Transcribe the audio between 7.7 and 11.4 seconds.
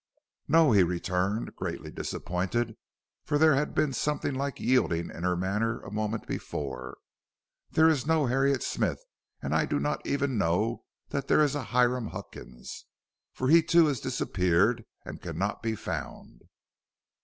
is no Harriet Smith, and I do not even know that